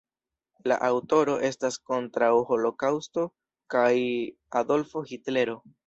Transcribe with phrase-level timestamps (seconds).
[0.71, 3.29] La aŭtoro estas kontraŭ holokaŭsto
[3.75, 3.95] kaj
[4.65, 5.61] Adolfo Hitlero.